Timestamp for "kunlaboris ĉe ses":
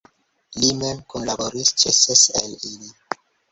1.15-2.25